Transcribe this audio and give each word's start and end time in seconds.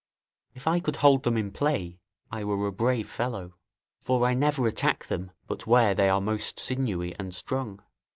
If 0.55 0.65
I 0.65 0.79
could 0.79 0.95
hold 0.95 1.21
them 1.21 1.37
in 1.37 1.51
play, 1.51 1.99
I 2.31 2.43
were 2.43 2.65
a 2.65 2.71
brave 2.71 3.07
fellow; 3.07 3.53
for 3.99 4.25
I 4.25 4.33
never 4.33 4.65
attack 4.65 5.05
them; 5.05 5.29
but 5.45 5.67
where 5.67 5.93
they 5.93 6.09
are 6.09 6.19
most 6.19 6.59
sinewy 6.59 7.13
and 7.19 7.35
strong. 7.35 7.83